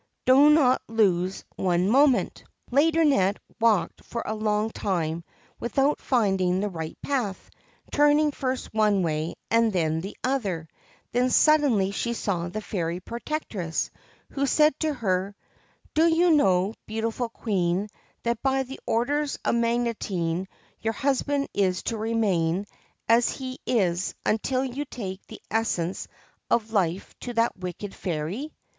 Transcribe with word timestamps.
'Do 0.25 0.49
not 0.49 0.81
lose 0.87 1.43
one 1.57 1.87
moment.' 1.87 2.43
142 2.71 2.71
THE 2.73 3.03
GREEN 3.11 3.21
SERPENT 3.21 3.37
Laideronnette 3.37 3.57
walked 3.61 4.03
for 4.03 4.23
a 4.25 4.33
long 4.33 4.71
time 4.71 5.23
without 5.59 6.01
finding 6.01 6.59
the 6.59 6.69
right 6.69 6.97
path, 7.03 7.51
turning 7.91 8.31
first 8.31 8.73
one 8.73 9.03
way 9.03 9.35
and 9.51 9.71
then 9.71 10.01
the 10.01 10.17
other; 10.23 10.67
then 11.11 11.29
suddenly 11.29 11.91
she 11.91 12.13
saw 12.13 12.47
the 12.49 12.61
Fairy 12.61 12.99
Protectress, 12.99 13.91
who 14.31 14.47
said 14.47 14.73
to 14.79 14.91
her:' 14.91 15.35
Do 15.93 16.07
you 16.07 16.31
know, 16.31 16.73
beautiful 16.87 17.29
Queen, 17.29 17.87
that 18.23 18.41
by 18.41 18.63
the 18.63 18.79
orders 18.87 19.37
of 19.45 19.53
Magotinc 19.53 20.47
your 20.79 20.93
husband 20.93 21.47
is 21.53 21.83
to 21.83 21.97
remain 21.99 22.65
as 23.07 23.29
he 23.29 23.59
is 23.67 24.15
until 24.25 24.65
you 24.65 24.83
take 24.85 25.23
the 25.27 25.41
Essence 25.51 26.07
of 26.49 26.71
Life 26.73 27.13
to 27.19 27.33
that 27.33 27.55
wicked 27.55 27.93
fairy 27.93 28.51